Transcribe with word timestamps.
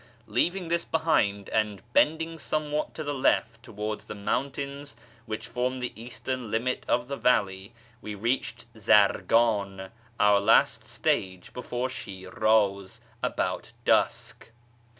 Leaving 0.25 0.67
this 0.67 0.83
behind, 0.83 1.47
and 1.49 1.83
bendinfT 1.93 2.39
somewhat 2.39 2.95
to 2.95 3.03
the 3.03 3.13
left 3.13 3.61
towards 3.61 4.05
the 4.05 4.15
mountains 4.15 4.95
which 5.27 5.45
form 5.45 5.79
the 5.79 5.93
eastern 5.95 6.49
limit 6.49 6.83
of 6.89 7.07
the 7.07 7.15
valley, 7.15 7.71
we 8.01 8.15
reached 8.15 8.65
Zargan, 8.75 9.91
our 10.19 10.39
last 10.39 10.87
stage 10.87 11.53
before 11.53 11.87
Shiraz, 11.87 12.99
about 13.21 13.73
dusk. 13.85 14.49